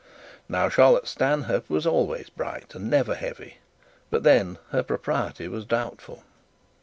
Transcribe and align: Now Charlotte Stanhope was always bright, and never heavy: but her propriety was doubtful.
Now 0.49 0.67
Charlotte 0.67 1.07
Stanhope 1.07 1.69
was 1.69 1.85
always 1.85 2.31
bright, 2.31 2.73
and 2.73 2.89
never 2.89 3.13
heavy: 3.13 3.59
but 4.09 4.25
her 4.25 4.81
propriety 4.81 5.47
was 5.47 5.63
doubtful. 5.63 6.23